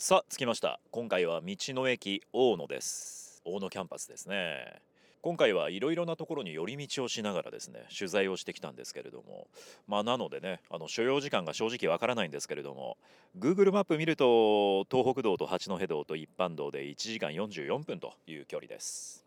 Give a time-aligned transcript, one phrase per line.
[0.00, 0.78] さあ着きました。
[0.92, 3.42] 今回は道の駅大野です。
[3.44, 4.80] 大野キャンパスですね。
[5.22, 9.48] 今回はいろいろなところに寄り道をしながらですね取材をしてきたんですけれども。
[9.88, 12.96] まあなのでねあの所要時間が正直わからないんですけれども
[13.40, 19.24] Google マップ見ると東北道と八戸道と一般道で1時間44分という距離です。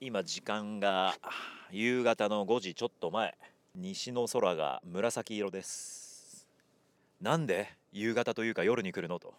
[0.00, 1.16] 今時間が
[1.72, 3.36] 夕方の5時ちょっと前。
[3.74, 6.46] 西の空が紫色です。
[7.20, 9.34] なんで夕方というか夜に来るのと。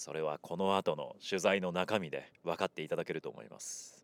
[0.00, 4.02] それはこの後の取材の中身で分かっていただけると思います。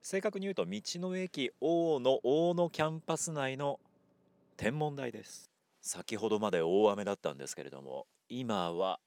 [0.00, 3.80] 正確に言うと道の駅大野大野キャンパス内の
[4.56, 5.50] 天文台です。
[5.82, 9.00] 先ほどまで大雨だったんですけれども今は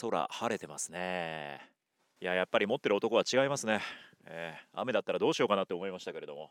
[0.00, 1.60] 空晴れてますね。
[2.20, 3.82] いややっぱり持ってる男は違いますね、
[4.24, 6.50] えー、雨だったらどうしようかなって思いましたけれども。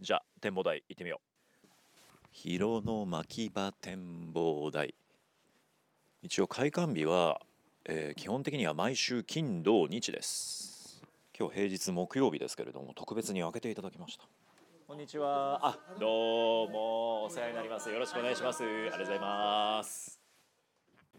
[0.00, 1.20] じゃあ展望台行ってみよ
[1.64, 1.68] う。
[2.32, 4.96] 広野牧場展望台。
[6.22, 7.40] 一応開館日は
[7.84, 11.02] えー、基本的には毎週金土日です。
[11.36, 14.24] 今日平日木曜日ですけれども特別に開けていただきました。
[14.86, 15.58] こんにちは。
[15.66, 17.90] あどうもお世話になります。
[17.90, 18.62] よろしくお願いします。
[18.62, 20.20] ありがとうございます。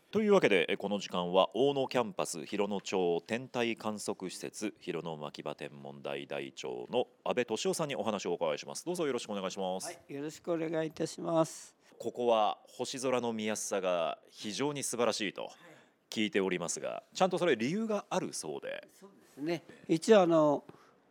[0.10, 8.86] というわけでこの時間は大野キャンパス広野町天体観測施設広野牧場天文台台長の阿部敏夫さんにお話をお伺いします。
[8.86, 11.76] どうぞよろしくお願いします、はい、よろしくお願いいたします。
[12.00, 15.73] ここは星空の見やすさが非常に素晴らしいと、はい
[16.14, 18.88] 聞いておりますがちゃんとそれ理由があるそうで。
[19.00, 19.64] そうですね。
[19.88, 20.64] 一応あの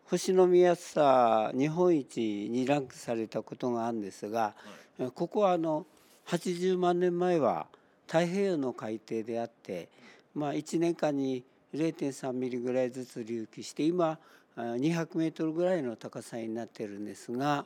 [0.05, 4.55] 星の見やすさ日本一にランクされたことがあるんですが、
[4.98, 5.86] はい、ここはあの
[6.27, 7.67] 80万年前は
[8.06, 9.89] 太平洋の海底であって、
[10.34, 11.42] まあ、1年間に
[11.75, 14.19] 0.3ミリぐらいずつ隆起して今
[14.56, 17.64] 200メートルぐらいの高さになってるんですが、は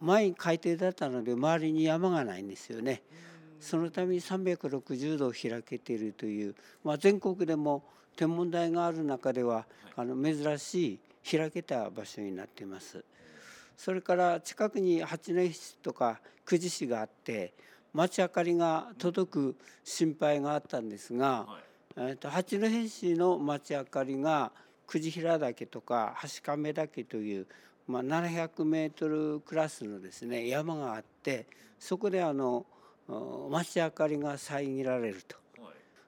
[0.00, 3.02] い、前海底だったので周りに山がないんですよね。
[3.60, 7.84] そのために360度開けているという、まあ、全国でも
[8.16, 9.66] 天文台がある中では
[9.96, 13.04] あの珍しい開けた場所になっています。
[13.76, 17.54] それから近くに八戸市とか久慈市があって
[17.94, 21.46] 街明かりが届く心配があったんですが、
[21.96, 24.52] えー、と八戸市の街明かりが
[24.86, 27.46] 久慈平岳とか橋亀岳という、
[27.86, 31.46] まあ、700メートルクラスのですね山があって
[31.78, 32.66] そこであの
[33.50, 35.36] 街明かりが遮られると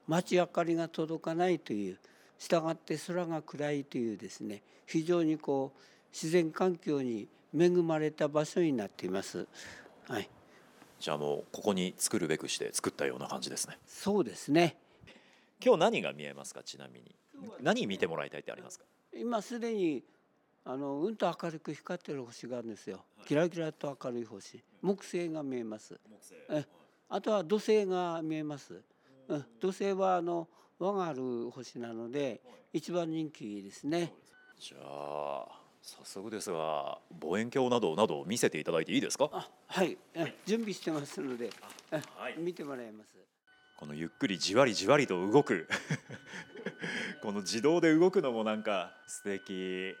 [0.07, 1.97] 街明かりが届かないという
[2.37, 5.79] したがって空が暗いというですね非常にこう
[6.11, 7.27] 自然環境に
[7.57, 9.47] 恵まれた場所になっています。
[10.07, 10.29] はい、
[10.99, 13.77] じゃあもうここに作るべくして作ったような感じですね。
[13.87, 14.75] そうですね。
[15.63, 16.63] 今日何が見えますか？
[16.63, 17.15] ちなみに
[17.61, 18.85] 何見てもらいたいってありますか？
[19.15, 20.03] 今すでに
[20.65, 23.05] あのうんと明るく光ってる星があるんですよ。
[23.25, 25.99] キラキラと明るい星、木星が見えます。
[26.09, 26.33] 木星。
[26.49, 26.65] え
[27.15, 28.81] あとは土星が見えます。
[29.27, 30.47] うん、土星はあの
[30.79, 32.41] 輪がある星なので
[32.73, 34.11] 一番人気ですね。
[34.59, 35.45] じゃあ
[35.79, 39.29] 早速ですが望遠鏡などなど見せていただいていいですか？
[39.67, 41.51] はい、はい、準備してますので、
[41.91, 43.09] はい、見てもらいます。
[43.77, 45.67] このゆっくりじわりじわりと動く
[47.21, 49.93] この自動で動くのもなんか素敵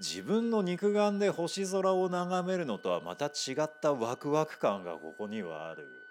[0.00, 6.01] 自分の肉眼で星空を眺めるのとはまた違ったワクワク感がここにはある。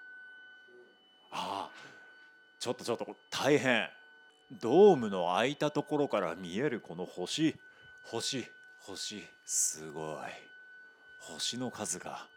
[1.32, 1.70] ああ
[2.60, 3.90] ちょっとちょっと大変。
[4.62, 7.56] ドームの開いたところから見えるこの星。
[8.04, 8.46] 星
[8.80, 9.24] 星。
[9.46, 10.18] すごい。
[11.20, 12.28] 星の数が。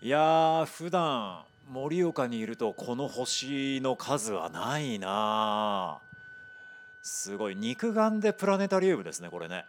[0.00, 6.00] いや普段盛岡にいるとこの星の数はないな
[7.02, 7.56] すごい。
[7.56, 9.66] 肉眼でプラネタリウムですねこれね。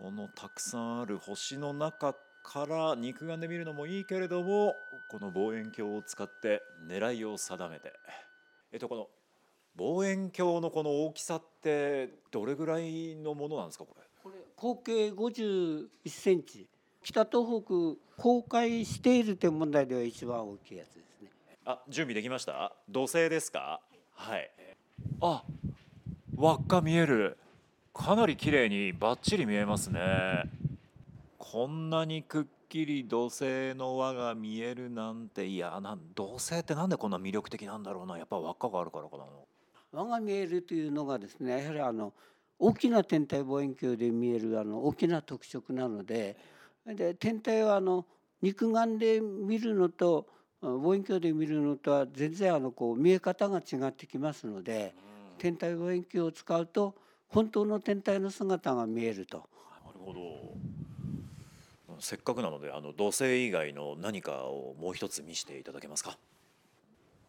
[0.00, 2.14] このたくさんある星の中
[2.46, 4.74] から肉眼で見るのもいいけれども
[5.10, 7.92] この望遠鏡を使って狙いを定めて。
[8.72, 9.08] えっとこの
[9.76, 14.02] 望遠鏡のこの大きさってどれぐらいのものなんですかこれ？
[14.22, 16.66] これ合計51センチ。
[17.02, 21.30] 北東北公開している天文台では一番大きいやつですね。
[21.64, 22.72] あ準備できました？
[22.88, 23.80] 土星ですか？
[24.14, 24.50] はい。
[25.20, 25.42] あ
[26.36, 27.36] 輪っか見える。
[27.92, 30.00] かなり綺麗にバッチリ見えますね
[31.52, 38.18] こんなにくっきり土星の輪が見えるなんていやなん土星ってなんでこんな魅力的なんだろうな。
[38.18, 39.24] やっぱ輪っかがあるからかな。
[39.92, 42.12] 輪が見えるというのがですねやはりあの
[42.58, 46.36] 大きな天体望遠鏡で見えるあの大きな特色なので
[46.84, 48.04] で天体はあの
[48.42, 50.26] 肉眼で見るのと
[50.60, 54.94] 望遠鏡で見るのとは全然あのこう見え方が違ってきますので、
[55.38, 56.96] 天体望遠鏡を使うと
[57.28, 59.48] 本当の天体の姿が見えると。
[59.84, 60.65] なるほど
[62.00, 66.18] せっかくなのであの土星以外の何かをもう一つ見せていただけますか？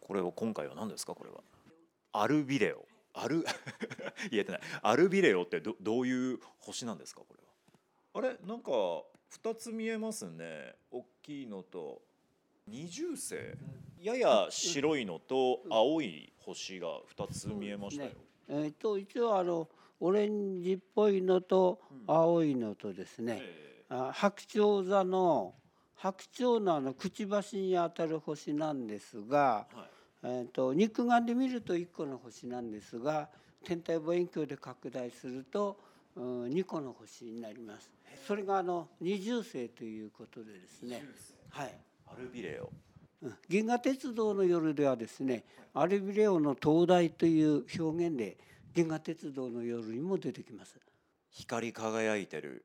[0.00, 1.14] これを今回は何ですか？
[1.14, 1.38] これは。
[2.12, 2.84] アルビデオ。
[3.14, 3.44] アル
[4.30, 4.60] 言えてない。
[4.82, 7.20] アルビレオってどどういう星なんですか？
[7.20, 8.28] これは。
[8.28, 8.46] あれ？
[8.46, 10.74] なんか2つ見えますね。
[10.90, 12.02] 大きいのと
[12.66, 13.34] 二重星。
[14.00, 18.10] やや白いのと青い星が2つ見えましたよ、
[18.48, 19.68] えー、と一応あの
[19.98, 25.54] オレンジっぽいのと青いのとですね、えあ白鳥座の
[25.96, 29.88] 白鳥のあのくちばしにあたる星なんですが、ーはい
[30.22, 33.28] えー、と肉眼で見ると1個の星なんですが
[33.64, 35.76] 天体望遠鏡で拡大すると、
[36.16, 37.90] うん、2個の星になります。
[38.26, 41.02] それがあの二重星ということでですね。
[41.50, 41.74] はい。
[42.06, 42.70] アルビレオ
[43.22, 45.44] うん銀河鉄道の夜ではですね
[45.74, 48.36] アルビレオの灯台という表現で
[48.74, 50.76] 銀河鉄道の夜にも出てきます
[51.30, 52.64] 光り輝いてる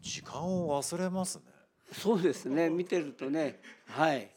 [0.00, 1.42] 時間を忘れますね。
[1.92, 2.70] そうですね。
[2.70, 3.60] 見てるとね。
[3.86, 4.30] はい。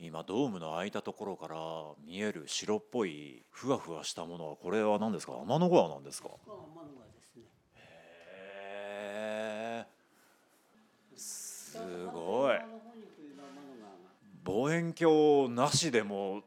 [0.00, 1.56] 今ドームの開いたところから
[2.06, 5.32] 見える白っぽいふわふわしたものはこれは何ですか？
[5.32, 6.28] 天の川なんですか？
[7.74, 9.86] へえ
[11.16, 11.78] す
[12.14, 12.56] ごい。
[14.44, 16.42] 望遠鏡なしでも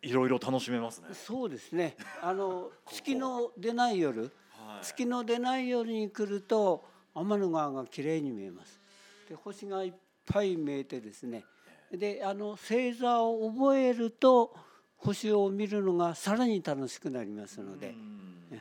[0.00, 1.08] いろいろ楽しめますね。
[1.12, 1.96] そうですね。
[2.22, 4.30] あの月の出ない夜。
[4.50, 4.84] はい。
[4.84, 8.80] 月の出ない夜に来ると天の川が綺麗に見えます。
[9.28, 9.92] で星がいっ
[10.26, 11.44] ぱい見えてですね。
[11.92, 14.54] であの星座を覚えると
[14.96, 17.90] 星を見るのがさらに楽しくなりますので。
[17.90, 18.60] うん。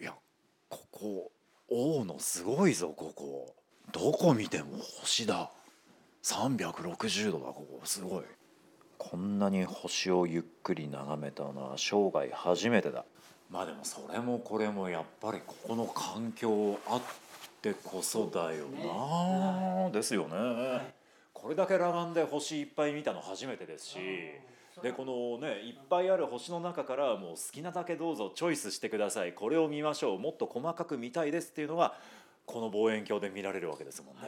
[0.00, 0.14] いや
[0.68, 1.30] ここ
[1.68, 3.54] 大野すごいぞここ。
[3.92, 5.50] どこ見ても星だ。
[6.22, 7.80] 360度だここ。
[7.84, 8.24] すごい。
[8.98, 13.04] こんなに星をゆっくり眺めたのは生涯初めてだ。
[13.50, 17.02] まあでもそれもこれもやっぱりここの環境あっ
[17.62, 19.88] てこそだよな。
[19.90, 20.94] ですよね。
[21.32, 23.98] これだけ裸眼で星いっぱい見たの初めてですし
[24.82, 29.32] でこのねいっぱいある星の中からもう好きなだけどうぞチョイスしてください。
[29.32, 30.18] これを見ましょう。
[30.18, 31.94] もっと細かく見たいですっていうのが
[32.46, 34.22] この望遠鏡で見られるわけですもんね。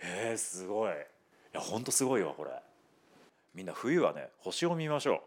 [0.00, 0.90] えー、すごい。
[0.90, 0.94] い
[1.52, 2.50] やほんとすごいわこれ。
[3.54, 5.22] みんな冬はね星を見ましょ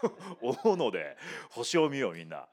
[0.00, 0.10] う。
[0.64, 1.16] 大野で
[1.50, 2.46] 星を見ようみんな。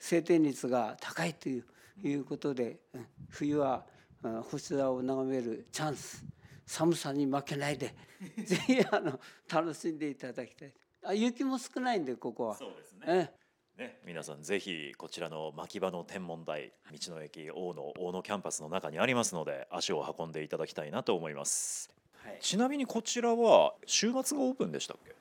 [0.00, 1.64] 晴天率が高いという
[2.02, 3.84] いうことでうん冬は
[4.22, 6.24] うん星空を眺めるチャンス。
[6.66, 7.94] 寒さに負けないで。
[8.44, 9.18] ぜひあの
[9.50, 10.72] 楽しんでいただきたい。
[11.04, 12.56] あ雪も少ないんでここは。
[12.56, 13.04] そうですね。
[13.06, 21.90] えね、皆さんぜひこちらの牧場の天文台道の駅大野大野キャンパスの中にありますので足を運んでいただきたいなと思います。
[22.24, 22.38] はい。
[22.40, 25.14] ちなみにこちらは週末がオープンでしたっけ？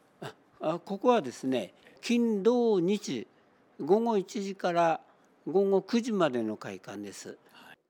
[0.59, 3.27] あここはですね金土日
[3.80, 5.01] 午後1時から
[5.45, 7.38] 午後9時までの開館です。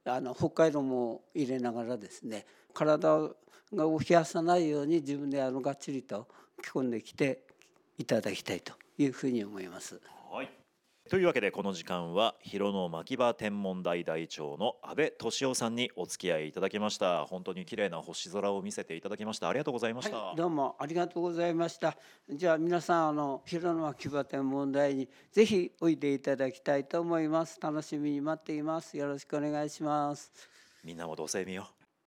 [0.09, 3.31] あの北海道も入れながらですね体が
[3.74, 6.27] 冷やさないように自分であのがっちりと
[6.62, 7.44] 着込んできて
[7.98, 10.00] いただきたいというふうに思います。
[10.31, 10.50] はい。
[11.09, 21.95] というわけでこの時間は広野牧場天文台台長の阿部俊夫さんにお付き合いいただきました本当に綺麗な星空を見せていただきましたありがとうございました、はい、どうもありがとうございました。
[22.30, 27.57] じゃあ皆さんあの広野牧場天文台にぜひおいでいただきたいと思います。
[27.62, 28.98] 楽しみに待っています。
[28.98, 30.31] よろしくお願いします。
[30.83, 31.76] みんなもどうせ見よう